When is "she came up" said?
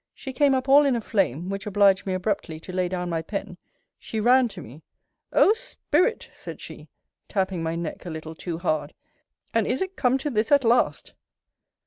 0.15-0.67